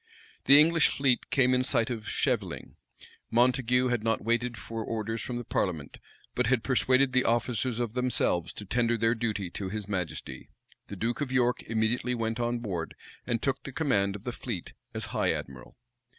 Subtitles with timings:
[0.45, 2.73] The English fleet came in sight of Scheveling.
[3.29, 5.99] Montague had not waited for orders from the parliament;
[6.33, 10.49] but had persuaded the officers of themselves to tender their duty to his majesty.
[10.87, 12.95] The duke of York immediately went on board,
[13.27, 15.77] and took the command of the fleet as high admiral.